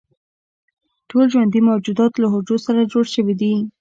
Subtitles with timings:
[1.09, 3.53] ټول ژوندي موجودات له حجرو څخه جوړ شوي دي